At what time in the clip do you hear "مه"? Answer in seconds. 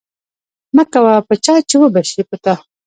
0.75-0.83